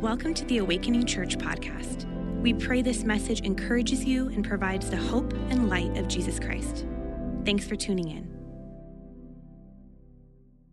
[0.00, 2.04] Welcome to the Awakening Church podcast.
[2.40, 6.86] We pray this message encourages you and provides the hope and light of Jesus Christ.
[7.44, 8.32] Thanks for tuning in.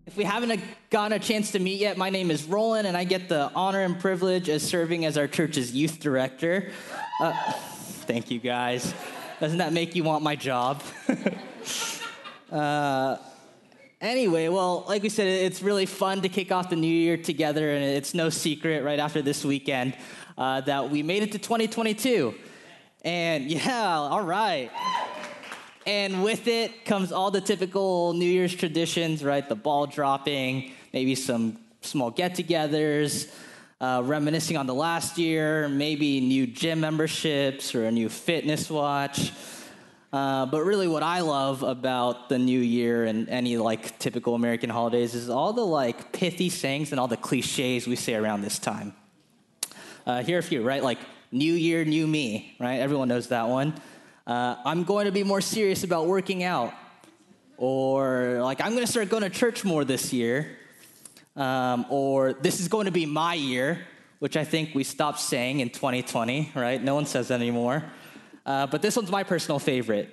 [0.05, 0.61] If we haven't
[0.91, 3.81] gotten a chance to meet yet, my name is Roland, and I get the honor
[3.81, 6.69] and privilege of serving as our church's youth director.
[7.19, 7.33] Uh,
[8.05, 8.93] thank you, guys.
[9.39, 10.83] Doesn't that make you want my job?
[12.51, 13.17] uh,
[14.05, 17.71] Anyway, well, like we said, it's really fun to kick off the new year together,
[17.71, 19.97] and it's no secret right after this weekend
[20.37, 22.35] uh, that we made it to 2022.
[23.03, 24.69] And yeah, all right.
[25.87, 29.49] And with it comes all the typical New Year's traditions, right?
[29.49, 33.33] The ball dropping, maybe some small get togethers,
[33.81, 39.31] uh, reminiscing on the last year, maybe new gym memberships or a new fitness watch.
[40.15, 44.69] Uh, but really, what I love about the new year and any like typical American
[44.69, 48.57] holidays is all the like pithy sayings and all the cliches we say around this
[48.57, 48.93] time.
[50.05, 50.81] Uh, here are a few, right?
[50.81, 50.99] Like,
[51.33, 52.75] new year, new me, right?
[52.75, 53.73] Everyone knows that one.
[54.25, 56.73] Uh, I'm going to be more serious about working out.
[57.57, 60.47] Or, like, I'm going to start going to church more this year.
[61.35, 63.81] Um, or, this is going to be my year,
[64.19, 66.81] which I think we stopped saying in 2020, right?
[66.81, 67.83] No one says that anymore.
[68.45, 70.09] Uh, but this one's my personal favorite.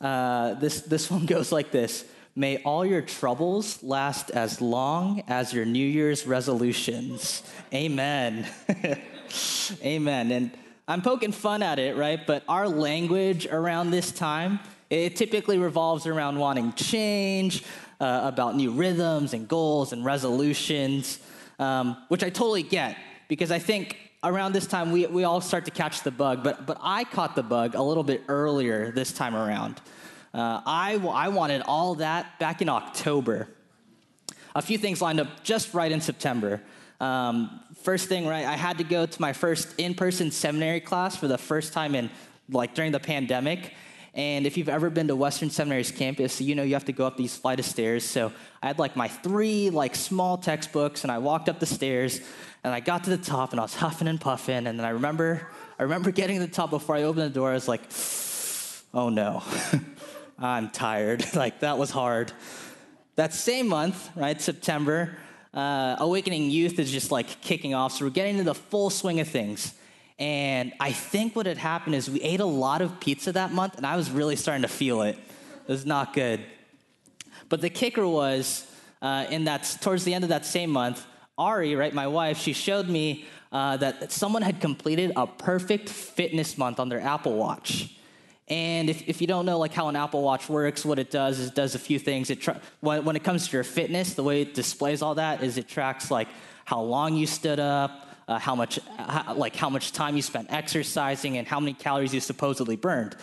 [0.00, 2.04] Uh, this, this one goes like this
[2.36, 7.42] May all your troubles last as long as your New Year's resolutions.
[7.74, 8.46] Amen.
[9.82, 10.30] Amen.
[10.30, 10.50] And
[10.86, 12.24] I'm poking fun at it, right?
[12.24, 17.64] But our language around this time, it typically revolves around wanting change,
[18.00, 21.20] uh, about new rhythms and goals and resolutions,
[21.58, 22.96] um, which I totally get
[23.28, 26.66] because I think around this time, we, we all start to catch the bug, but,
[26.66, 29.80] but I caught the bug a little bit earlier this time around.
[30.32, 33.48] Uh, I, I wanted all that back in October.
[34.54, 36.60] A few things lined up just right in September.
[37.00, 41.16] Um, first thing, right, I had to go to my first in person seminary class
[41.16, 42.10] for the first time in,
[42.50, 43.72] like, during the pandemic.
[44.12, 47.06] And if you've ever been to Western Seminary's campus, you know you have to go
[47.06, 48.04] up these flight of stairs.
[48.04, 52.20] So I had like my three like small textbooks, and I walked up the stairs,
[52.62, 54.66] and I got to the top, and I was huffing and puffing.
[54.66, 55.46] And then I remember,
[55.78, 57.50] I remember getting to the top before I opened the door.
[57.50, 57.82] I was like,
[58.94, 59.42] "Oh no,
[60.38, 62.32] I'm tired." like that was hard.
[63.16, 65.16] That same month, right, September,
[65.52, 67.92] uh, Awakening Youth is just like kicking off.
[67.92, 69.74] So we're getting into the full swing of things.
[70.18, 73.76] And I think what had happened is we ate a lot of pizza that month,
[73.76, 75.16] and I was really starting to feel it.
[75.66, 76.40] It was not good.
[77.48, 78.66] But the kicker was,
[79.00, 81.06] uh, in that towards the end of that same month,
[81.40, 86.58] Ari, right, my wife, she showed me uh, that someone had completed a perfect fitness
[86.58, 87.96] month on their Apple Watch.
[88.46, 91.38] And if, if you don't know like how an Apple Watch works, what it does
[91.38, 92.28] is it does a few things.
[92.28, 95.42] It tra- when, when it comes to your fitness, the way it displays all that
[95.42, 96.28] is it tracks like
[96.66, 100.52] how long you stood up, uh, how much how, like how much time you spent
[100.52, 103.16] exercising and how many calories you supposedly burned.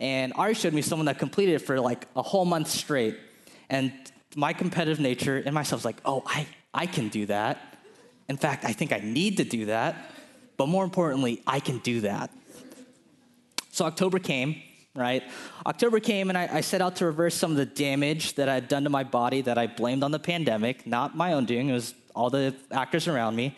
[0.00, 3.16] And Ari showed me someone that completed it for like a whole month straight.
[3.68, 3.92] And
[4.34, 7.78] my competitive nature and myself was like, oh, I, I can do that.
[8.28, 10.12] In fact, I think I need to do that.
[10.56, 12.30] But more importantly, I can do that.
[13.72, 14.60] So October came,
[14.94, 15.22] right?
[15.64, 18.54] October came and I, I, set out to reverse some of the damage that I
[18.54, 21.68] had done to my body that I blamed on the pandemic, not my own doing,
[21.68, 23.56] it was all the actors around me.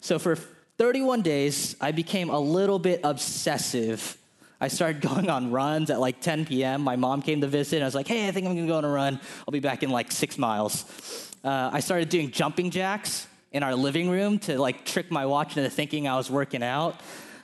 [0.00, 0.36] So for
[0.78, 4.16] 31 days, I became a little bit obsessive.
[4.60, 6.82] I started going on runs at like 10 p.m.
[6.82, 8.76] My mom came to visit, and I was like, hey, I think I'm gonna go
[8.76, 9.20] on a run.
[9.46, 10.84] I'll be back in like six miles.
[11.44, 15.56] Uh, I started doing jumping jacks in our living room to like trick my watch
[15.56, 17.00] into thinking I was working out.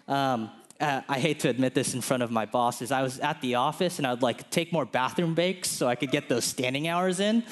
[0.09, 2.91] Um, uh, I hate to admit this in front of my bosses.
[2.91, 5.95] I was at the office and I would like take more bathroom breaks so I
[5.95, 7.45] could get those standing hours in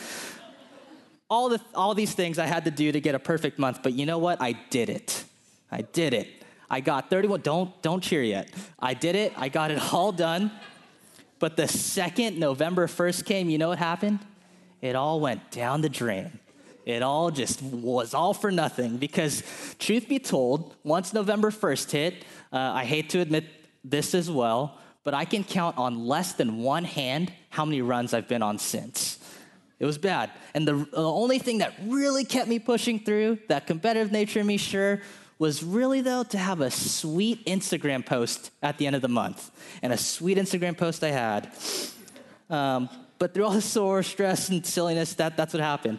[1.31, 3.93] all, the, all these things I had to do to get a perfect month, but
[3.93, 4.43] you know what?
[4.43, 5.25] I did it.
[5.71, 6.29] I did it.
[6.69, 7.41] I got 31.
[7.43, 8.51] Don't, don't cheer yet.
[8.79, 9.33] I did it.
[9.37, 10.51] I got it all done.
[11.39, 14.19] But the second November 1st came, you know what happened?
[14.81, 16.39] It all went down the drain.
[16.87, 19.43] It all just was all for nothing because,
[19.79, 22.15] truth be told, once November 1st hit,
[22.53, 23.45] uh, I hate to admit
[23.85, 28.15] this as well, but I can count on less than one hand how many runs
[28.15, 29.19] I've been on since.
[29.79, 30.31] It was bad.
[30.55, 34.47] And the, the only thing that really kept me pushing through, that competitive nature in
[34.47, 35.01] me, sure,
[35.39, 39.51] was really, though, to have a sweet Instagram post at the end of the month.
[39.81, 41.51] And a sweet Instagram post I had.
[42.51, 42.91] Um,
[43.21, 45.99] but through all the sore, stress, and silliness, that, that's what happened.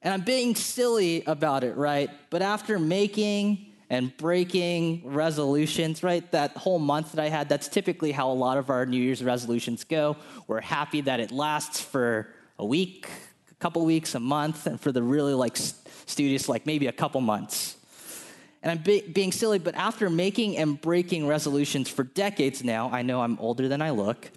[0.00, 2.08] And I'm being silly about it, right?
[2.30, 6.30] But after making and breaking resolutions, right?
[6.30, 9.22] That whole month that I had, that's typically how a lot of our New Year's
[9.22, 10.16] resolutions go.
[10.46, 12.28] We're happy that it lasts for
[12.58, 13.08] a week,
[13.50, 17.20] a couple weeks, a month, and for the really like studious, like maybe a couple
[17.20, 17.76] months.
[18.62, 23.02] And I'm be- being silly, but after making and breaking resolutions for decades now, I
[23.02, 24.30] know I'm older than I look.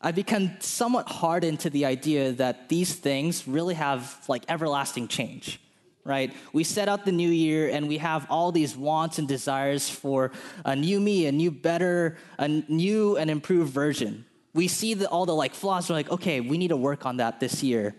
[0.00, 5.60] I've become somewhat hardened to the idea that these things really have like everlasting change,
[6.04, 6.32] right?
[6.52, 10.32] We set out the new year and we have all these wants and desires for
[10.64, 14.26] a new me, a new, better, a new and improved version.
[14.52, 17.16] We see the, all the like flaws, we're like, okay, we need to work on
[17.16, 17.94] that this year.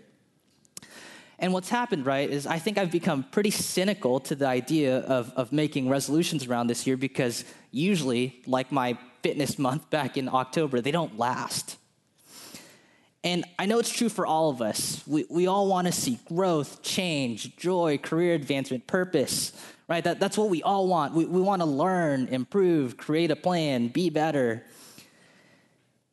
[1.40, 5.32] And what's happened, right, is I think I've become pretty cynical to the idea of,
[5.36, 10.80] of making resolutions around this year because usually, like my fitness month back in October,
[10.80, 11.76] they don't last.
[13.24, 15.02] And I know it's true for all of us.
[15.06, 19.52] We, we all want to see growth, change, joy, career advancement, purpose,
[19.88, 20.04] right?
[20.04, 21.14] That, that's what we all want.
[21.14, 24.64] We, we want to learn, improve, create a plan, be better.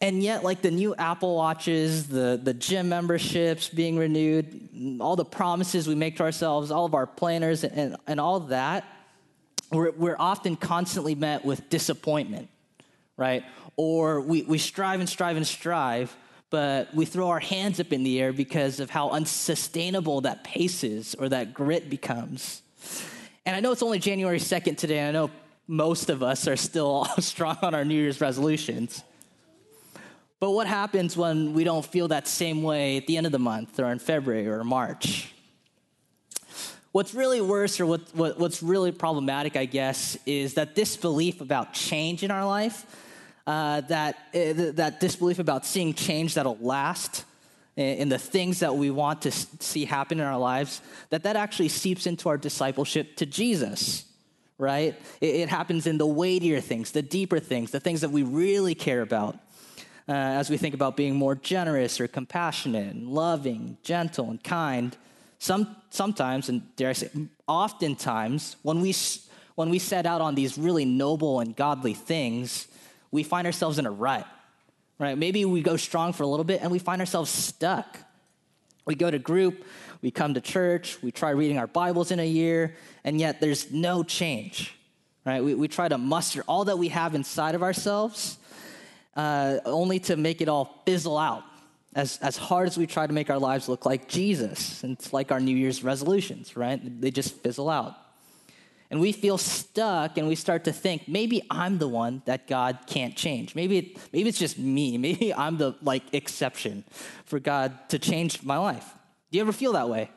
[0.01, 5.25] And yet, like the new Apple Watches, the, the gym memberships being renewed, all the
[5.25, 8.83] promises we make to ourselves, all of our planners, and, and all that,
[9.71, 12.49] we're, we're often constantly met with disappointment,
[13.15, 13.43] right?
[13.77, 16.15] Or we, we strive and strive and strive,
[16.55, 20.85] but we throw our hands up in the air because of how unsustainable that pace
[20.85, 22.61] is or that grit becomes.
[23.45, 25.31] And I know it's only January 2nd today, and I know
[25.67, 29.03] most of us are still strong on our New Year's resolutions.
[30.39, 33.39] But what happens when we don't feel that same way at the end of the
[33.39, 35.33] month or in February or March?
[36.93, 41.73] What's really worse, or what, what, what's really problematic, I guess, is that disbelief about
[41.73, 42.85] change in our life,
[43.47, 47.25] uh, that, uh, that disbelief about seeing change that'll last
[47.77, 51.67] in the things that we want to see happen in our lives, that that actually
[51.67, 54.05] seeps into our discipleship to Jesus,
[54.57, 54.95] right?
[55.19, 58.75] It, it happens in the weightier things, the deeper things, the things that we really
[58.75, 59.35] care about
[60.07, 64.95] uh, as we think about being more generous or compassionate and loving, gentle and kind.
[65.39, 67.09] Some, sometimes, and dare I say,
[67.47, 68.95] oftentimes, when we,
[69.55, 72.67] when we set out on these really noble and godly things,
[73.15, 74.27] we find ourselves in a rut,
[74.99, 75.17] right?
[75.17, 77.97] Maybe we go strong for a little bit and we find ourselves stuck.
[78.85, 79.65] We go to group,
[80.01, 83.71] we come to church, we try reading our Bibles in a year, and yet there's
[83.71, 84.75] no change,
[85.25, 85.43] right?
[85.43, 88.37] We, we try to muster all that we have inside of ourselves
[89.15, 91.43] uh, only to make it all fizzle out
[91.95, 94.83] as, as hard as we try to make our lives look like Jesus.
[94.83, 96.79] It's like our New Year's resolutions, right?
[97.01, 97.95] They just fizzle out.
[98.95, 102.79] And we feel stuck and we start to think, maybe I'm the one that God
[102.87, 103.53] can't change.
[103.53, 104.97] Maybe, maybe it's just me.
[105.05, 106.85] Maybe I'm the like exception
[107.25, 108.85] for God to change my life.
[109.31, 110.09] Do you ever feel that way?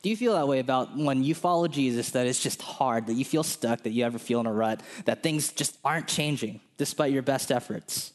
[0.00, 3.14] Do you feel that way about when you follow Jesus that it's just hard, that
[3.14, 6.60] you feel stuck, that you ever feel in a rut, that things just aren't changing
[6.76, 8.12] despite your best efforts?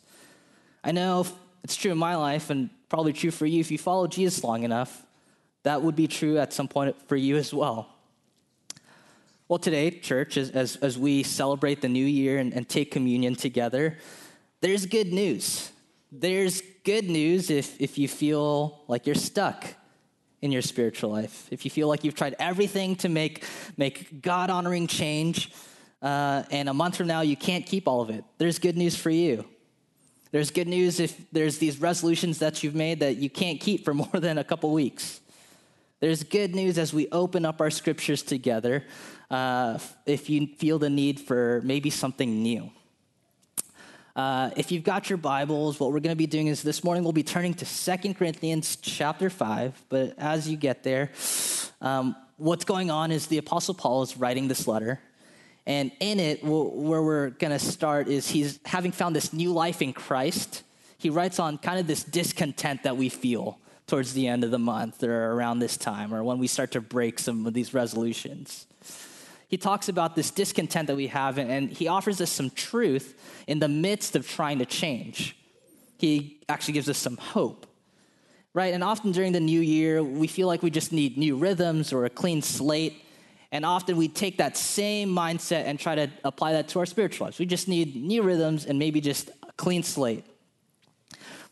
[0.81, 1.27] I know
[1.65, 3.59] it's true in my life and probably true for you.
[3.59, 5.05] If you follow Jesus long enough,
[5.63, 7.96] that would be true at some point for you as well.
[9.49, 13.33] Well, today, church, as, as, as we celebrate the new year and, and take communion
[13.33, 13.97] together,
[14.59, 15.71] there's good news.
[16.11, 19.65] There's good news if, if you feel like you're stuck
[20.41, 23.45] in your spiritual life, if you feel like you've tried everything to make,
[23.77, 25.53] make God honoring change,
[26.01, 28.97] uh, and a month from now you can't keep all of it, there's good news
[28.97, 29.45] for you.
[30.31, 33.93] There's good news if there's these resolutions that you've made that you can't keep for
[34.03, 35.21] more than a couple weeks.
[36.01, 38.83] There's good news as we open up our scriptures together
[39.29, 42.71] uh, if you feel the need for maybe something new.
[44.15, 47.03] Uh, if you've got your Bibles, what we're going to be doing is this morning
[47.03, 49.83] we'll be turning to Second Corinthians chapter 5.
[49.89, 51.11] But as you get there,
[51.81, 54.99] um, what's going on is the Apostle Paul is writing this letter.
[55.67, 59.83] And in it, where we're going to start is he's having found this new life
[59.83, 60.63] in Christ.
[60.97, 64.59] He writes on kind of this discontent that we feel towards the end of the
[64.59, 68.65] month or around this time or when we start to break some of these resolutions
[69.47, 73.15] he talks about this discontent that we have, and he offers us some truth
[73.47, 75.37] in the midst of trying to change.
[75.97, 77.65] He actually gives us some hope,
[78.53, 78.73] right?
[78.73, 82.05] And often during the new year, we feel like we just need new rhythms or
[82.05, 83.03] a clean slate.
[83.51, 87.27] And often we take that same mindset and try to apply that to our spiritual
[87.27, 87.39] lives.
[87.39, 90.25] We just need new rhythms and maybe just a clean slate.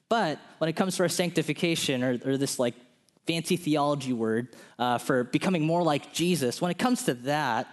[0.09, 2.75] But when it comes to our sanctification or, or this like
[3.25, 7.67] fancy theology word uh, for becoming more like Jesus, when it comes to that,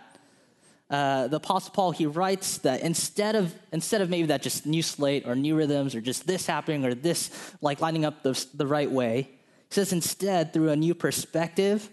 [0.93, 4.83] uh, the Apostle Paul, he writes that instead of, instead of maybe that just new
[4.83, 7.31] slate or new rhythms or just this happening or this
[7.63, 11.89] like lining up the, the right way, he says instead, through a new perspective,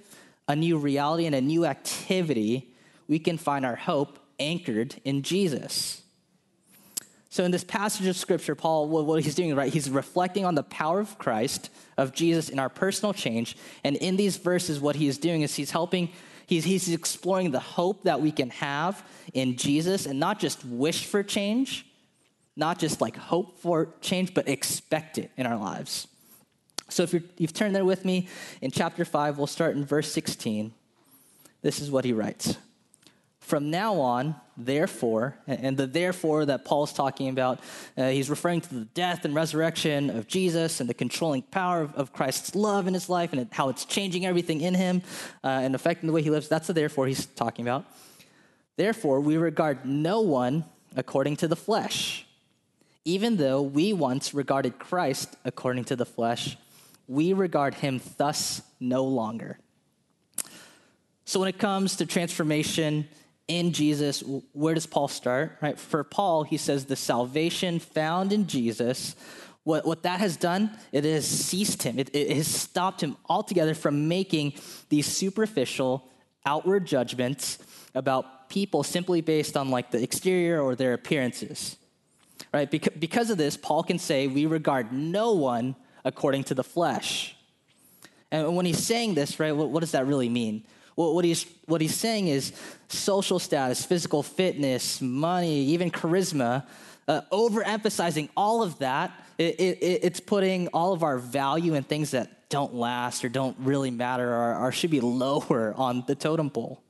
[0.49, 2.73] a new reality, and a new activity,
[3.07, 6.01] we can find our hope anchored in Jesus.
[7.29, 10.63] So, in this passage of scripture, Paul, what he's doing, right, he's reflecting on the
[10.63, 13.55] power of Christ, of Jesus in our personal change.
[13.83, 16.09] And in these verses, what he is doing is he's helping
[16.49, 21.05] He's, he's exploring the hope that we can have in Jesus and not just wish
[21.05, 21.85] for change,
[22.55, 26.07] not just like hope for change, but expect it in our lives.
[26.89, 28.27] So if you have turned there with me
[28.61, 30.73] in chapter 5, we'll start in verse 16.
[31.61, 32.57] This is what he writes.
[33.39, 37.59] From now on, therefore, and the therefore that Paul's talking about,
[37.97, 41.95] uh, he's referring to the death and resurrection of Jesus and the controlling power of,
[41.95, 45.01] of Christ's love in his life and how it's changing everything in him
[45.43, 46.47] uh, and affecting the way he lives.
[46.47, 47.85] That's the therefore he's talking about.
[48.75, 50.65] Therefore, we regard no one
[50.95, 52.25] according to the flesh.
[53.05, 56.57] Even though we once regarded Christ according to the flesh,
[57.07, 59.57] we regard him thus no longer.
[61.25, 63.07] So, when it comes to transformation
[63.49, 65.57] in Jesus, where does Paul start?
[65.59, 65.77] Right?
[65.77, 69.15] For Paul, he says the salvation found in Jesus,
[69.63, 71.99] what, what that has done, it has ceased him.
[71.99, 74.53] It, it has stopped him altogether from making
[74.89, 76.07] these superficial,
[76.45, 77.57] outward judgments
[77.93, 81.75] about people simply based on like the exterior or their appearances.
[82.53, 82.69] Right?
[82.69, 85.75] Because, of this, Paul can say, We regard no one
[86.05, 87.35] according to the flesh.
[88.31, 90.63] And when he's saying this, right, what, what does that really mean?
[90.95, 92.53] What he's, what he's saying is
[92.87, 96.65] social status, physical fitness, money, even charisma,
[97.07, 102.11] uh, overemphasizing all of that, it, it, it's putting all of our value in things
[102.11, 106.49] that don't last or don't really matter or, or should be lower on the totem
[106.49, 106.81] pole.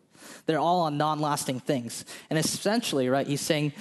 [0.45, 2.05] They're all on non lasting things.
[2.29, 3.73] And essentially, right, he's saying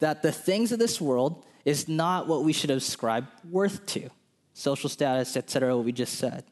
[0.00, 4.10] that the things of this world is not what we should ascribe worth to
[4.52, 6.44] social status, etc., what we just said.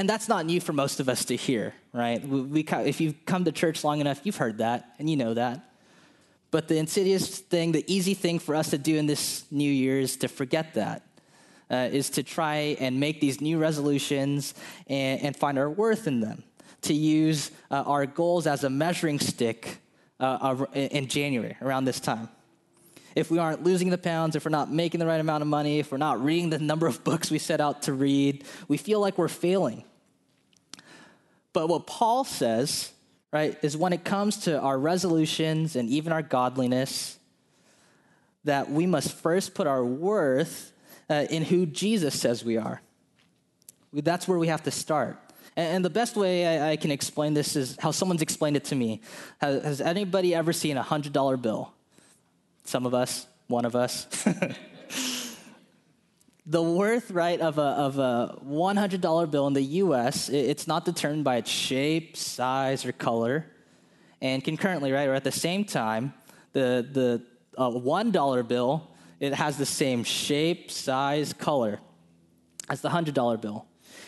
[0.00, 2.26] And that's not new for most of us to hear, right?
[2.26, 5.34] We, we, if you've come to church long enough, you've heard that and you know
[5.34, 5.72] that.
[6.50, 10.00] But the insidious thing, the easy thing for us to do in this new year
[10.00, 11.02] is to forget that,
[11.70, 14.54] uh, is to try and make these new resolutions
[14.86, 16.44] and, and find our worth in them,
[16.80, 19.82] to use uh, our goals as a measuring stick
[20.18, 22.30] uh, in January around this time
[23.16, 25.80] if we aren't losing the pounds, if we're not making the right amount of money,
[25.80, 29.00] if we're not reading the number of books we set out to read, we feel
[29.00, 29.84] like we're failing.
[31.52, 32.92] But what Paul says,
[33.32, 37.18] right, is when it comes to our resolutions and even our godliness,
[38.44, 40.72] that we must first put our worth
[41.08, 42.80] uh, in who Jesus says we are.
[43.92, 45.18] That's where we have to start.
[45.56, 49.02] And, the best way I, can explain this is how someone's explained it to me.
[49.40, 51.72] Has anybody ever seen a $100 bill?
[52.64, 54.06] Some of us, one of us.
[56.46, 61.24] the worth, right, of a, of a $100 bill in the US, it's not determined
[61.24, 63.46] by its shape, size, or color.
[64.22, 66.14] And concurrently, right, or at the same time,
[66.52, 67.22] the, the
[67.56, 71.78] uh, $1 bill, it has the same shape, size, color
[72.68, 73.66] as the $100 bill.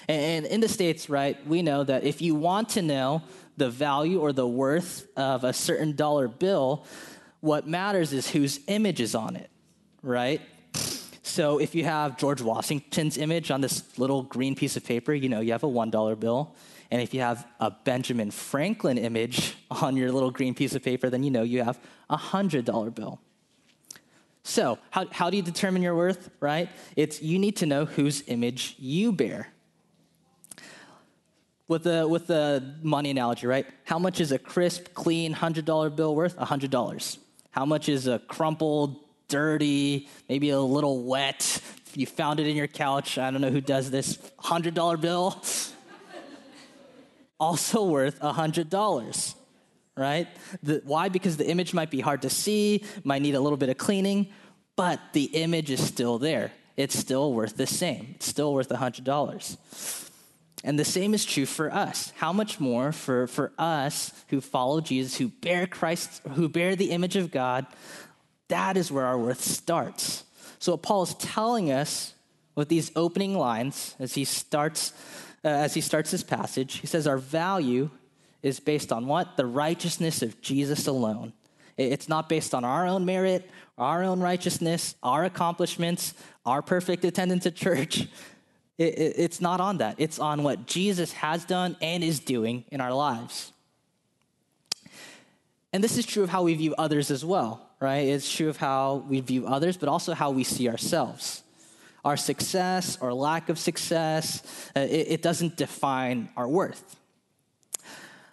[0.08, 3.22] And, and in the States, right, we know that if you want to know
[3.56, 6.86] the value or the worth of a certain dollar bill,
[7.40, 9.50] what matters is whose image is on it,
[10.02, 10.40] right?
[11.32, 15.30] So if you have George Washington's image on this little green piece of paper, you
[15.30, 16.54] know, you have a $1 bill.
[16.90, 21.08] And if you have a Benjamin Franklin image on your little green piece of paper,
[21.08, 23.18] then you know you have a $100 bill.
[24.42, 26.68] So, how, how do you determine your worth, right?
[26.96, 29.48] It's you need to know whose image you bear.
[31.66, 33.64] With the, with the money analogy, right?
[33.84, 36.36] How much is a crisp, clean $100 bill worth?
[36.36, 37.18] $100.
[37.52, 39.01] How much is a crumpled,
[39.32, 41.60] dirty, maybe a little wet.
[41.94, 43.16] You found it in your couch.
[43.16, 44.18] I don't know who does this.
[44.38, 45.42] $100 bill.
[47.40, 49.34] also worth $100,
[49.96, 50.28] right?
[50.62, 51.08] The, why?
[51.08, 54.28] Because the image might be hard to see, might need a little bit of cleaning,
[54.76, 56.52] but the image is still there.
[56.76, 58.12] It's still worth the same.
[58.16, 60.08] It's still worth $100.
[60.62, 62.12] And the same is true for us.
[62.16, 66.90] How much more for, for us who follow Jesus, who bear Christ, who bear the
[66.90, 67.66] image of God,
[68.52, 70.24] that is where our worth starts.
[70.58, 72.14] So, what Paul is telling us
[72.54, 74.92] with these opening lines as he starts,
[75.44, 77.90] uh, as he starts this passage, he says, Our value
[78.42, 79.36] is based on what?
[79.36, 81.32] The righteousness of Jesus alone.
[81.78, 86.12] It's not based on our own merit, our own righteousness, our accomplishments,
[86.44, 88.06] our perfect attendance at church.
[88.78, 89.96] It, it, it's not on that.
[89.98, 93.52] It's on what Jesus has done and is doing in our lives.
[95.72, 98.06] And this is true of how we view others as well right?
[98.06, 101.42] It's true of how we view others, but also how we see ourselves.
[102.04, 106.96] Our success or lack of success, uh, it, it, doesn't define our worth.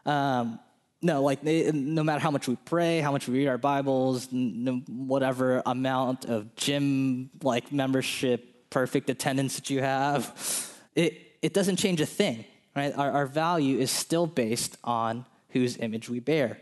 [0.05, 0.59] Um,
[1.01, 4.81] no, like no matter how much we pray, how much we read our Bibles, no,
[4.87, 12.01] whatever amount of gym like membership, perfect attendance that you have, it, it doesn't change
[12.01, 12.45] a thing.
[12.75, 12.95] right?
[12.95, 16.59] Our, our value is still based on whose image we bear.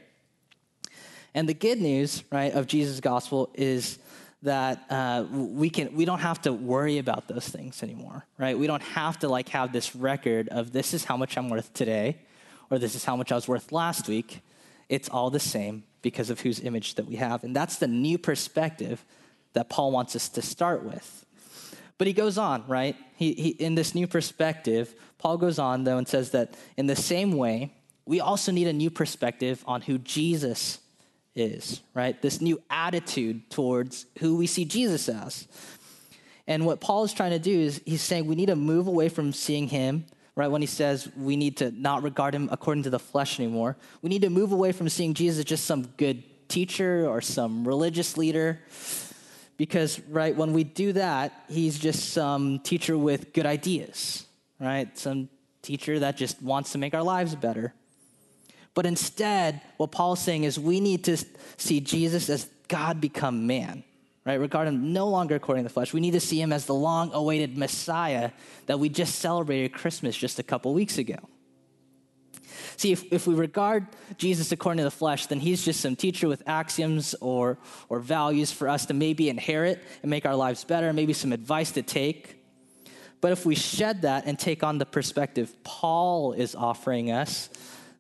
[1.34, 4.00] And the good news, right, of Jesus' gospel is
[4.44, 8.58] that uh, we can we don't have to worry about those things anymore, right?
[8.58, 11.74] We don't have to like have this record of this is how much I'm worth
[11.74, 12.18] today,
[12.70, 14.42] or this is how much I was worth last week.
[14.90, 18.18] It's all the same because of whose image that we have, and that's the new
[18.18, 19.04] perspective
[19.54, 21.26] that Paul wants us to start with.
[21.98, 22.96] But he goes on, right?
[23.16, 26.96] He, he in this new perspective, Paul goes on though and says that in the
[26.96, 27.74] same way,
[28.06, 30.80] we also need a new perspective on who Jesus
[31.38, 32.20] is, right?
[32.22, 35.48] This new attitude towards who we see Jesus as.
[36.48, 39.10] And what Paul is trying to do is he's saying we need to move away
[39.10, 40.48] from seeing him, right?
[40.48, 44.10] When he says we need to not regard him according to the flesh anymore, we
[44.10, 48.18] need to move away from seeing Jesus as just some good teacher or some religious
[48.18, 48.60] leader.
[49.58, 54.26] Because, right, when we do that, he's just some teacher with good ideas,
[54.60, 54.96] right?
[54.98, 55.30] Some
[55.64, 57.74] teacher that just wants to make our lives better.
[58.78, 61.18] But instead, what Paul's saying is we need to
[61.58, 63.84] see Jesus as God become man,
[64.24, 64.40] right?
[64.40, 65.94] Regard him no longer according to the flesh.
[65.94, 68.30] We need to see him as the long awaited Messiah
[68.68, 71.16] that we just celebrated Christmas just a couple weeks ago.
[72.76, 73.88] See, if, if we regard
[74.20, 77.58] Jesus according to the flesh, then he's just some teacher with axioms or,
[77.90, 81.72] or values for us to maybe inherit and make our lives better, maybe some advice
[81.72, 82.36] to take.
[83.22, 87.50] But if we shed that and take on the perspective Paul is offering us,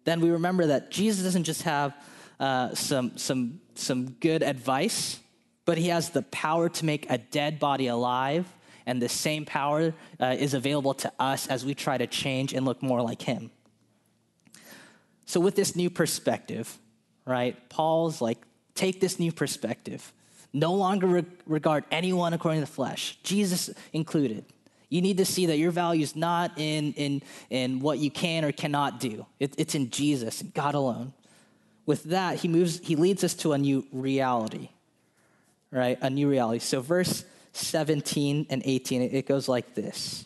[0.07, 1.93] then we remember that Jesus doesn't just have
[2.39, 5.19] uh, some, some, some good advice,
[5.65, 8.45] but he has the power to make a dead body alive.
[8.85, 12.65] And the same power uh, is available to us as we try to change and
[12.65, 13.51] look more like him.
[15.25, 16.77] So, with this new perspective,
[17.25, 18.37] right, Paul's like,
[18.75, 20.13] take this new perspective.
[20.53, 24.45] No longer re- regard anyone according to the flesh, Jesus included.
[24.89, 28.45] You need to see that your value is not in, in, in what you can
[28.45, 29.25] or cannot do.
[29.39, 31.13] It, it's in Jesus and God alone.
[31.85, 34.69] With that, he moves, he leads us to a new reality,
[35.71, 35.97] right?
[36.01, 36.59] A new reality.
[36.59, 40.25] So verse 17 and 18, it goes like this.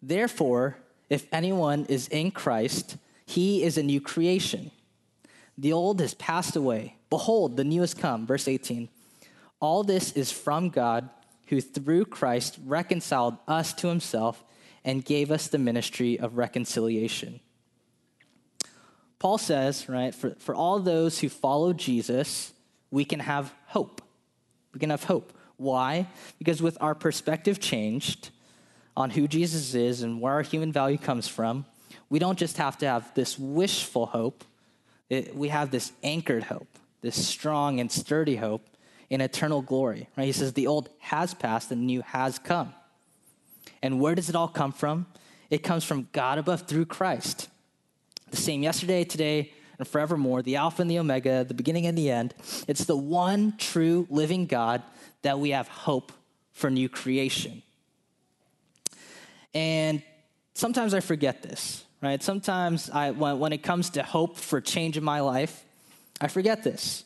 [0.00, 0.76] Therefore,
[1.08, 2.96] if anyone is in Christ,
[3.26, 4.70] he is a new creation.
[5.58, 6.96] The old has passed away.
[7.10, 8.26] Behold, the new has come.
[8.26, 8.88] Verse 18.
[9.60, 11.08] All this is from God
[11.52, 14.42] who through Christ reconciled us to himself
[14.86, 17.40] and gave us the ministry of reconciliation.
[19.18, 22.54] Paul says, right, for, for all those who follow Jesus,
[22.90, 24.00] we can have hope.
[24.72, 25.34] We can have hope.
[25.58, 26.06] Why?
[26.38, 28.30] Because with our perspective changed
[28.96, 31.66] on who Jesus is and where our human value comes from,
[32.08, 34.42] we don't just have to have this wishful hope,
[35.10, 38.66] it, we have this anchored hope, this strong and sturdy hope
[39.12, 40.08] in eternal glory.
[40.16, 40.24] Right?
[40.24, 42.72] He says, The old has passed and the new has come.
[43.82, 45.06] And where does it all come from?
[45.50, 47.48] It comes from God above through Christ.
[48.30, 52.10] The same yesterday, today, and forevermore, the Alpha and the Omega, the beginning and the
[52.10, 52.34] end.
[52.66, 54.82] It's the one true living God
[55.20, 56.10] that we have hope
[56.52, 57.62] for new creation.
[59.52, 60.02] And
[60.54, 62.22] sometimes I forget this, right?
[62.22, 65.64] Sometimes I, when, when it comes to hope for change in my life,
[66.18, 67.04] I forget this.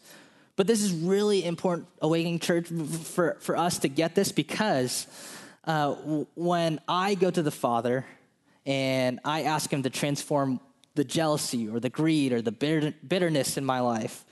[0.57, 5.07] But this is really important, Awakening Church, for, for us to get this because
[5.65, 5.93] uh,
[6.35, 8.07] when I go to the Father
[8.65, 10.61] and I ask Him to transform
[10.95, 14.25] the jealousy or the greed or the bitter, bitterness in my life,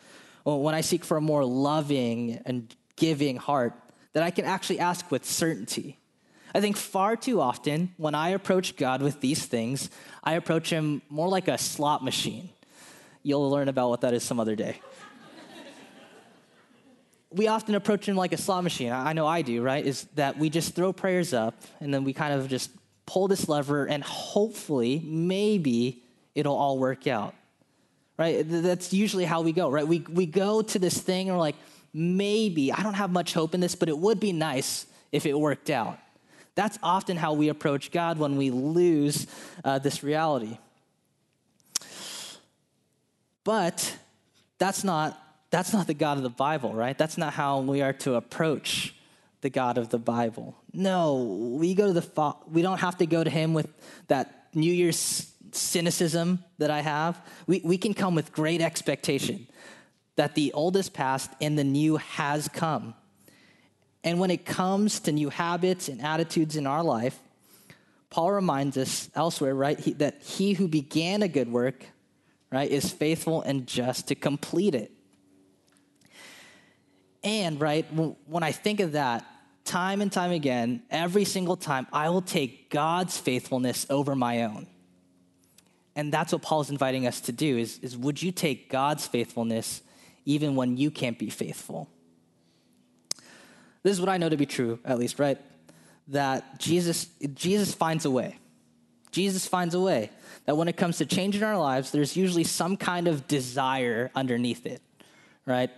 [0.44, 3.74] when I seek for a more loving and giving heart,
[4.14, 5.98] that I can actually ask with certainty.
[6.54, 9.90] I think far too often when I approach God with these things,
[10.22, 12.48] I approach Him more like a slot machine.
[13.22, 14.80] You'll learn about what that is some other day
[17.34, 18.92] we often approach him like a slot machine.
[18.92, 19.84] I know I do, right?
[19.84, 22.70] Is that we just throw prayers up and then we kind of just
[23.06, 26.02] pull this lever and hopefully, maybe
[26.34, 27.34] it'll all work out,
[28.16, 28.44] right?
[28.46, 29.86] That's usually how we go, right?
[29.86, 31.56] We, we go to this thing and we're like,
[31.92, 35.38] maybe, I don't have much hope in this, but it would be nice if it
[35.38, 35.98] worked out.
[36.54, 39.26] That's often how we approach God when we lose
[39.64, 40.58] uh, this reality.
[43.42, 43.96] But
[44.58, 45.20] that's not
[45.54, 46.98] that's not the God of the Bible, right?
[46.98, 48.92] That's not how we are to approach
[49.40, 50.56] the God of the Bible.
[50.72, 51.22] No,
[51.60, 53.68] we go to the we don't have to go to him with
[54.08, 57.20] that New Year's cynicism that I have.
[57.46, 59.46] We, we can come with great expectation
[60.16, 62.94] that the old is past and the new has come.
[64.02, 67.16] And when it comes to new habits and attitudes in our life,
[68.10, 71.84] Paul reminds us elsewhere, right, he, that he who began a good work,
[72.50, 74.90] right, is faithful and just to complete it.
[77.24, 77.86] And, right,
[78.26, 79.26] when I think of that,
[79.64, 84.66] time and time again, every single time, I will take God's faithfulness over my own.
[85.96, 89.80] And that's what Paul's inviting us to do is, is would you take God's faithfulness
[90.24, 91.88] even when you can't be faithful?
[93.82, 95.38] This is what I know to be true, at least, right?
[96.08, 98.38] That Jesus, Jesus finds a way.
[99.12, 100.10] Jesus finds a way.
[100.46, 104.66] That when it comes to changing our lives, there's usually some kind of desire underneath
[104.66, 104.82] it,
[105.46, 105.70] right?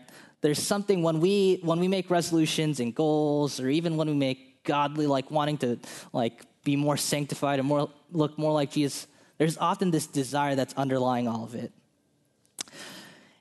[0.47, 4.63] There's something when we when we make resolutions and goals, or even when we make
[4.63, 5.77] godly, like wanting to
[6.13, 9.09] like be more sanctified and more look more like Jesus.
[9.39, 11.73] There's often this desire that's underlying all of it.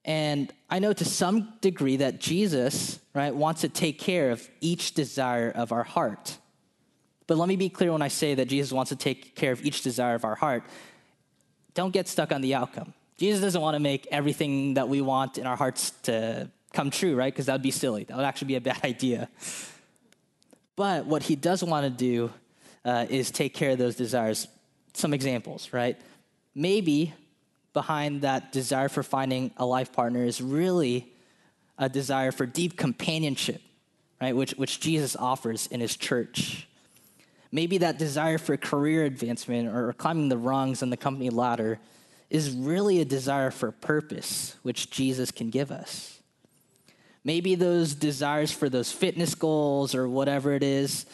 [0.04, 4.96] And I know to some degree that Jesus, right, wants to take care of each
[4.96, 6.40] desire of our heart.
[7.28, 9.64] But let me be clear when I say that Jesus wants to take care of
[9.64, 10.64] each desire of our heart.
[11.76, 12.96] Don't get stuck on the outcome.
[13.20, 17.16] Jesus doesn't want to make everything that we want in our hearts to come true,
[17.16, 17.34] right?
[17.34, 18.04] Because that would be silly.
[18.04, 19.30] That would actually be a bad idea.
[20.76, 22.32] But what he does want to do
[22.84, 24.48] uh, is take care of those desires.
[24.94, 26.00] Some examples, right?
[26.54, 27.14] Maybe
[27.74, 31.12] behind that desire for finding a life partner is really
[31.78, 33.62] a desire for deep companionship,
[34.22, 34.36] right?
[34.36, 36.68] Which, which Jesus offers in his church.
[37.52, 41.80] Maybe that desire for career advancement or climbing the rungs on the company ladder
[42.30, 46.20] is really a desire for purpose, which Jesus can give us.
[47.26, 51.08] Maybe those desires for those fitness goals or whatever it is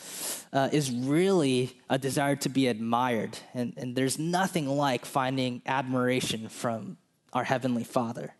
[0.52, 3.40] uh, is really a desire to be admired.
[3.54, 6.98] And, and there's nothing like finding admiration from
[7.32, 8.36] our Heavenly Father.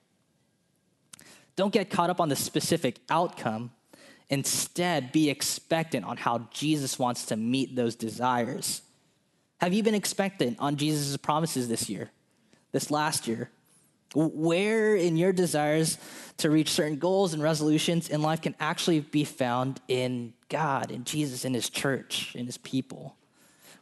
[1.56, 3.72] Don't get caught up on the specific outcome.
[4.30, 8.82] Instead, be expectant on how Jesus wants to meet those desires.
[9.62, 12.12] Have you been expectant on Jesus' promises this year,
[12.74, 13.50] this last year?
[14.14, 15.98] Where in your desires
[16.38, 21.06] to reach certain goals and resolutions in life can actually be found in God, in
[21.06, 23.16] Jesus, in His church, in His people?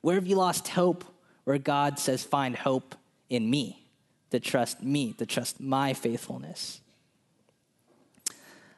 [0.01, 1.03] Where have you lost hope
[1.45, 2.95] where God says, find hope
[3.29, 3.83] in me,
[4.29, 6.81] to trust me, to trust my faithfulness?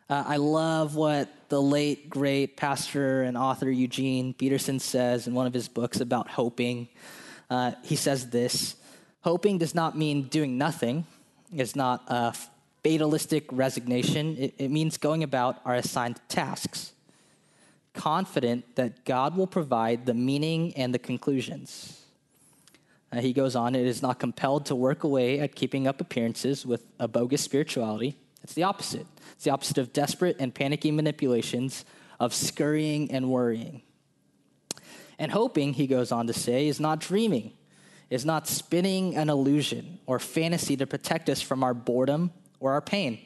[0.10, 5.48] Uh, I love what the late, great pastor and author Eugene Peterson says in one
[5.48, 6.90] of his books about hoping.
[7.50, 8.76] Uh, he says this
[9.22, 11.06] Hoping does not mean doing nothing
[11.56, 12.36] is not a
[12.84, 16.94] fatalistic resignation, it, it means going about our assigned tasks,
[17.94, 22.02] confident that God will provide the meaning and the conclusions.
[23.12, 26.66] Uh, he goes on, it is not compelled to work away at keeping up appearances
[26.66, 28.16] with a bogus spirituality.
[28.44, 29.06] It's the opposite.
[29.34, 31.86] It's the opposite of desperate and panicky manipulations,
[32.20, 33.82] of scurrying and worrying.
[35.20, 37.54] And hoping, he goes on to say, is not dreaming
[38.12, 42.82] is not spinning an illusion or fantasy to protect us from our boredom or our
[42.82, 43.18] pain.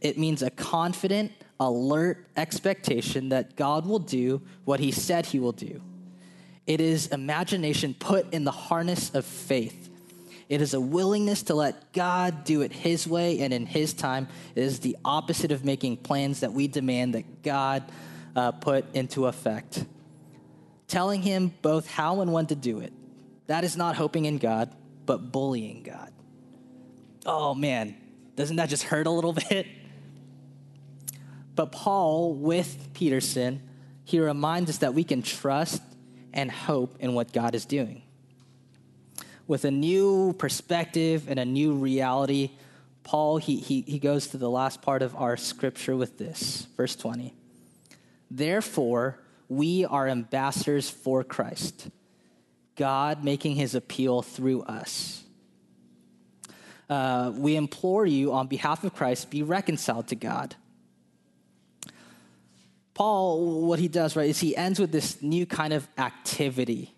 [0.00, 5.52] It means a confident, alert expectation that God will do what he said he will
[5.52, 5.82] do.
[6.66, 9.88] It is imagination put in the harness of faith.
[10.50, 14.28] It is a willingness to let God do it his way and in his time.
[14.54, 17.84] It is the opposite of making plans that we demand that God
[18.36, 19.84] uh, put into effect.
[20.88, 22.92] Telling him both how and when to do it
[23.50, 24.70] that is not hoping in God,
[25.06, 26.12] but bullying God.
[27.26, 27.96] Oh man,
[28.36, 29.66] doesn't that just hurt a little bit?
[31.56, 33.60] But Paul, with Peterson,
[34.04, 35.82] he reminds us that we can trust
[36.32, 38.02] and hope in what God is doing.
[39.48, 42.52] With a new perspective and a new reality,
[43.02, 46.94] Paul, he, he, he goes to the last part of our scripture with this, verse
[46.94, 47.34] 20.
[48.30, 51.88] Therefore, we are ambassadors for Christ
[52.76, 55.22] God making his appeal through us.
[56.88, 60.56] Uh, we implore you on behalf of Christ, be reconciled to God.
[62.94, 66.92] Paul, what he does, right, is he ends with this new kind of activity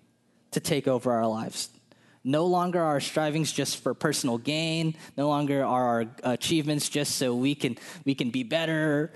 [0.53, 1.69] to take over our lives.
[2.25, 4.97] No longer are our strivings just for personal gain.
[5.17, 9.13] No longer are our achievements just so we can we can be better.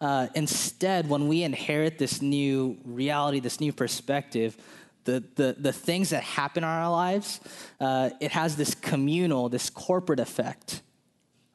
[0.00, 4.56] Uh, instead, when we inherit this new reality, this new perspective,
[5.06, 7.40] the, the, the things that happen in our lives,
[7.80, 10.82] uh, it has this communal, this corporate effect,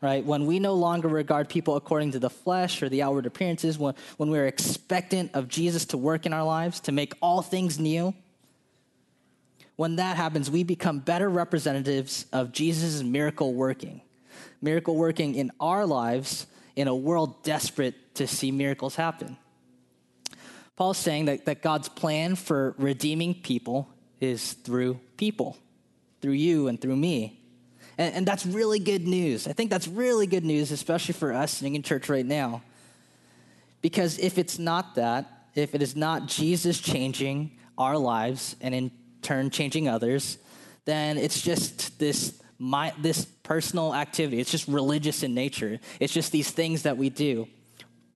[0.01, 0.25] right?
[0.25, 3.93] When we no longer regard people according to the flesh or the outward appearances, when,
[4.17, 8.15] when we're expectant of Jesus to work in our lives, to make all things new,
[9.75, 14.01] when that happens, we become better representatives of Jesus' miracle working.
[14.61, 19.37] Miracle working in our lives in a world desperate to see miracles happen.
[20.75, 25.57] Paul's saying that, that God's plan for redeeming people is through people,
[26.21, 27.39] through you and through me.
[27.97, 29.47] And, and that's really good news.
[29.47, 32.61] I think that's really good news, especially for us sitting in church right now.
[33.81, 38.91] Because if it's not that, if it is not Jesus changing our lives and in
[39.21, 40.37] turn changing others,
[40.85, 44.39] then it's just this my, this personal activity.
[44.39, 45.79] It's just religious in nature.
[45.99, 47.47] It's just these things that we do.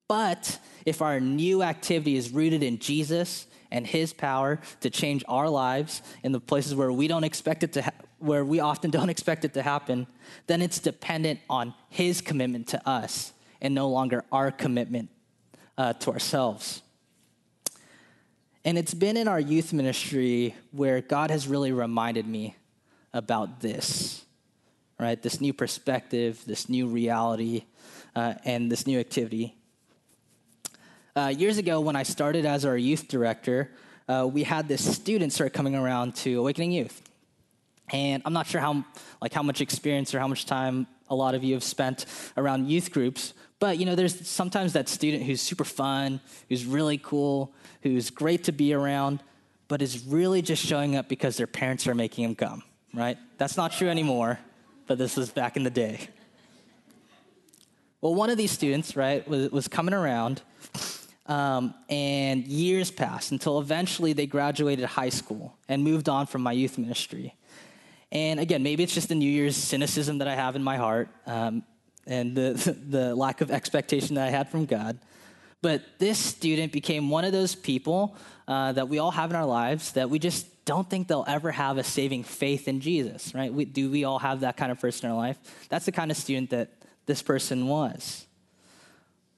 [0.07, 5.49] But if our new activity is rooted in Jesus and his power to change our
[5.49, 9.09] lives in the places where we don't expect it to ha- where we often don't
[9.09, 10.07] expect it to happen,
[10.47, 15.09] then it's dependent on his commitment to us and no longer our commitment
[15.77, 16.81] uh, to ourselves.
[18.63, 22.55] And it's been in our youth ministry where God has really reminded me
[23.13, 24.25] about this,
[24.99, 25.21] right?
[25.21, 27.65] This new perspective, this new reality,
[28.15, 29.55] uh, and this new activity.
[31.17, 33.71] Uh, years ago, when I started as our youth director,
[34.09, 37.01] uh, we had this student start coming around to Awakening Youth.
[37.93, 38.83] And I'm not sure how,
[39.21, 42.67] like, how much experience or how much time a lot of you have spent around
[42.67, 47.53] youth groups, but you know, there's sometimes that student who's super fun, who's really cool,
[47.81, 49.21] who's great to be around,
[49.69, 52.61] but is really just showing up because their parents are making him come,
[52.93, 53.17] right?
[53.37, 54.39] That's not true anymore,
[54.87, 56.09] but this was back in the day.
[58.01, 60.41] Well, one of these students, right, was, was coming around,
[61.27, 66.51] um, and years passed until eventually they graduated high school and moved on from my
[66.51, 67.35] youth ministry.
[68.11, 71.09] And again, maybe it's just the New Year's cynicism that I have in my heart.
[71.25, 71.63] Um,
[72.07, 74.99] and the, the lack of expectation that I had from God.
[75.61, 78.15] But this student became one of those people
[78.47, 81.51] uh, that we all have in our lives that we just don't think they'll ever
[81.51, 83.53] have a saving faith in Jesus, right?
[83.53, 85.37] We, do we all have that kind of person in our life?
[85.69, 86.69] That's the kind of student that
[87.05, 88.25] this person was.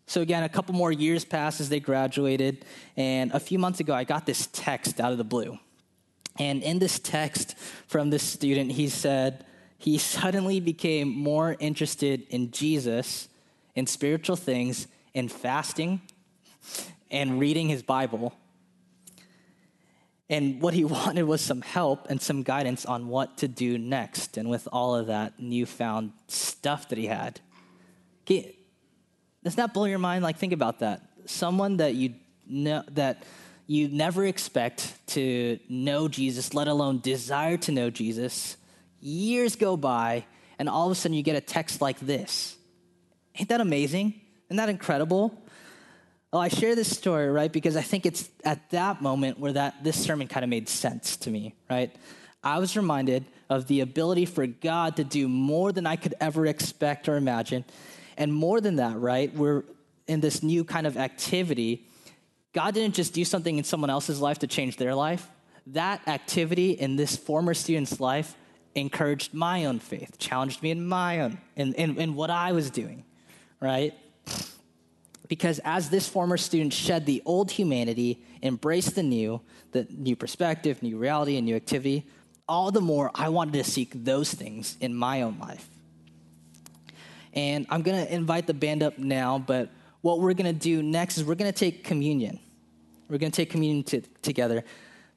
[0.10, 2.63] So, again, a couple more years passed as they graduated,
[2.96, 5.60] and a few months ago, I got this text out of the blue.
[6.39, 7.56] And in this text
[7.88, 9.46] from this student, he said,
[9.78, 13.28] he suddenly became more interested in Jesus,
[13.76, 16.02] in spiritual things, in fasting,
[17.12, 18.34] and reading his Bible.
[20.30, 24.38] And what he wanted was some help and some guidance on what to do next.
[24.38, 27.39] And with all of that newfound stuff that he had,
[29.48, 30.24] doesn't that blow your mind?
[30.24, 31.02] Like, think about that.
[31.26, 32.16] Someone that you
[32.48, 33.24] know that
[33.66, 38.58] you never expect to know Jesus, let alone desire to know Jesus,
[39.00, 40.26] Years go by,
[40.58, 42.58] and all of a sudden you get a text like this.
[43.36, 44.20] Ain't that amazing?
[44.50, 45.40] Isn't that incredible?
[46.34, 49.84] Well, I share this story, right, because I think it's at that moment where that
[49.84, 51.96] this sermon kind of made sense to me, right?
[52.44, 56.46] I was reminded of the ability for God to do more than I could ever
[56.48, 57.64] expect or imagine.
[58.18, 59.34] And more than that, right?
[59.34, 59.64] We're
[60.08, 61.86] in this new kind of activity.
[62.54, 65.28] God didn't just do something in someone else's life to change their life.
[65.68, 68.36] That activity in this former student's life
[68.74, 72.70] encouraged my own faith, challenged me in my own, in, in, in what I was
[72.70, 73.04] doing,
[73.60, 73.94] right?
[75.28, 80.82] Because as this former student shed the old humanity, embraced the new, the new perspective,
[80.82, 82.06] new reality, and new activity,
[82.48, 85.68] all the more I wanted to seek those things in my own life.
[87.38, 89.69] And I'm going to invite the band up now, but
[90.02, 92.39] what we're going to do next is we're going to take communion.
[93.08, 94.63] We're going to take communion t- together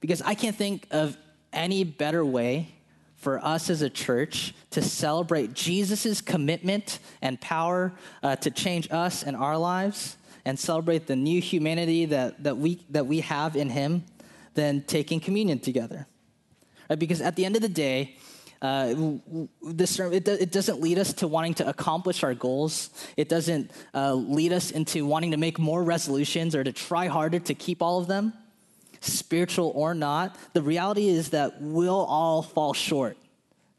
[0.01, 1.17] because I can't think of
[1.51, 2.75] any better way
[3.17, 7.91] for us as a church to celebrate Jesus' commitment and power
[8.23, 12.85] uh, to change us and our lives and celebrate the new humanity that, that, we,
[12.91, 14.05] that we have in Him
[14.53, 16.07] than taking communion together.
[16.91, 16.99] Right?
[16.99, 18.17] Because at the end of the day,
[18.63, 18.95] uh,
[19.63, 22.91] this it, it, doesn't lead us to wanting to accomplish our goals.
[23.17, 27.39] It doesn't uh, lead us into wanting to make more resolutions or to try harder
[27.39, 28.35] to keep all of them
[29.01, 33.17] spiritual or not, the reality is that we'll all fall short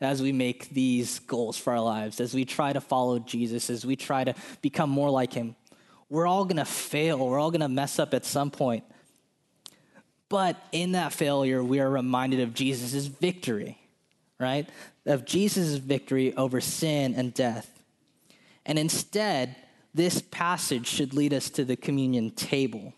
[0.02, 3.86] as we make these goals for our lives, as we try to follow Jesus, as
[3.86, 5.56] we try to become more like him.
[6.10, 8.84] We're all gonna fail, we're all gonna mess up at some point.
[10.28, 13.78] But in that failure, we are reminded of Jesus' victory,
[14.41, 14.67] right?
[15.06, 17.84] Of Jesus' victory over sin and death.
[18.65, 19.56] And instead,
[19.93, 22.93] this passage should lead us to the communion table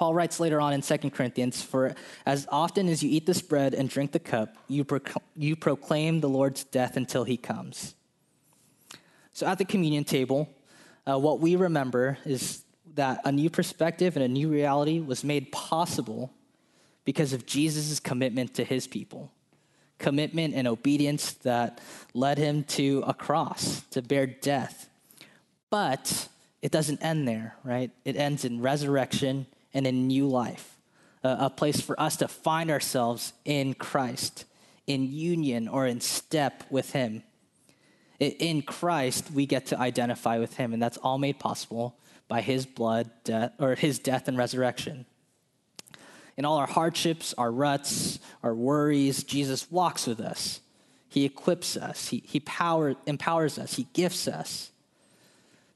[0.00, 3.74] Paul writes later on in 2 Corinthians, For as often as you eat this bread
[3.74, 4.86] and drink the cup, you,
[5.36, 7.94] you proclaim the Lord's death until he comes.
[9.34, 10.48] So at the communion table,
[11.06, 12.64] uh, what we remember is
[12.94, 16.32] that a new perspective and a new reality was made possible
[17.04, 19.30] because of Jesus' commitment to his people.
[20.00, 21.80] Commitment and obedience that
[22.12, 24.88] led him to a cross, to bear death.
[25.70, 26.28] But
[26.60, 27.92] it doesn't end there, right?
[28.04, 30.76] It ends in resurrection and in new life,
[31.22, 34.44] a, a place for us to find ourselves in Christ,
[34.88, 37.22] in union or in step with Him.
[38.20, 41.96] In Christ, we get to identify with him, and that's all made possible
[42.28, 45.06] by his blood, death, or his death and resurrection.
[46.40, 50.62] In all our hardships, our ruts, our worries, Jesus walks with us.
[51.06, 54.70] He equips us, He, he power, empowers us, He gifts us.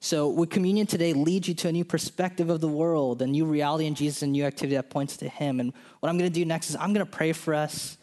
[0.00, 3.44] So, would communion today lead you to a new perspective of the world, a new
[3.44, 5.60] reality in Jesus, a new activity that points to Him?
[5.60, 7.98] And what I'm going to do next is I'm going to pray for us.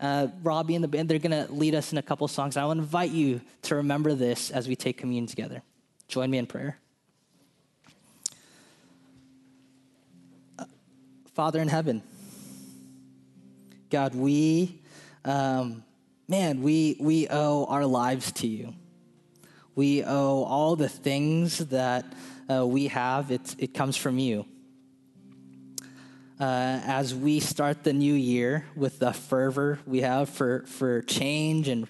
[0.00, 2.56] Uh, Robbie and the band, they're going to lead us in a couple songs.
[2.56, 5.60] I want to invite you to remember this as we take communion together.
[6.08, 6.78] Join me in prayer.
[11.32, 12.02] Father in heaven,
[13.88, 14.82] God, we,
[15.24, 15.84] um,
[16.26, 18.74] man, we, we owe our lives to you.
[19.76, 22.04] We owe all the things that
[22.50, 24.44] uh, we have, it's, it comes from you.
[26.40, 31.68] Uh, as we start the new year with the fervor we have for, for change
[31.68, 31.86] and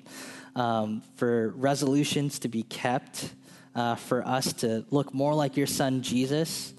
[0.54, 3.32] um, for resolutions to be kept,
[3.74, 6.74] uh, for us to look more like your son Jesus,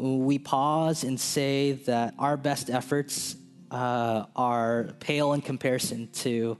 [0.00, 3.36] we pause and say that our best efforts
[3.70, 6.56] uh, are pale in comparison to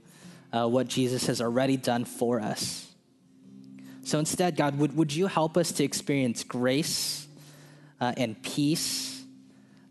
[0.53, 2.87] uh, what Jesus has already done for us.
[4.03, 7.27] So instead, God, would, would you help us to experience grace
[7.99, 9.23] uh, and peace?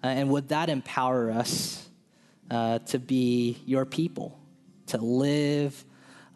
[0.02, 1.88] Uh, and would that empower us
[2.52, 4.38] uh, to be your people,
[4.86, 5.84] to live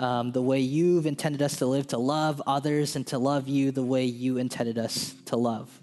[0.00, 3.70] um, the way you've intended us to live, to love others, and to love you
[3.70, 5.80] the way you intended us to love?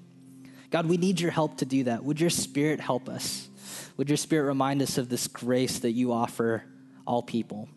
[0.71, 2.03] God, we need your help to do that.
[2.03, 3.49] Would your spirit help us?
[3.97, 6.63] Would your spirit remind us of this grace that you offer
[7.05, 7.69] all people?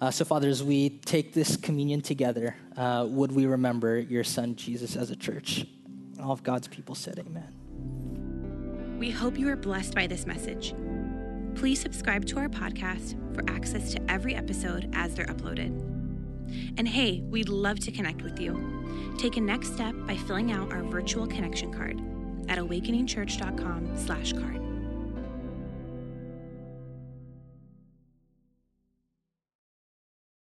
[0.00, 4.56] Uh, so, Father, as we take this communion together, uh, would we remember your son
[4.56, 5.66] Jesus as a church?
[6.18, 8.96] All of God's people said, Amen.
[8.98, 10.74] We hope you are blessed by this message.
[11.54, 15.89] Please subscribe to our podcast for access to every episode as they're uploaded.
[16.76, 19.14] And hey, we'd love to connect with you.
[19.18, 22.00] Take a next step by filling out our virtual connection card
[22.48, 24.69] at awakeningchurch.com/card.